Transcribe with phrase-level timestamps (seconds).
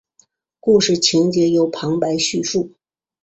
[0.59, 2.71] 故事情节由旁白叙述。